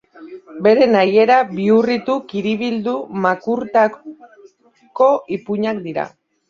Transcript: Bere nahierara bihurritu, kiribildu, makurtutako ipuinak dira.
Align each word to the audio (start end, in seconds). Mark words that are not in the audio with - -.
Bere 0.67 0.87
nahierara 0.93 1.35
bihurritu, 1.51 2.17
kiribildu, 2.33 2.97
makurtutako 3.29 5.13
ipuinak 5.39 5.89
dira. 5.89 6.13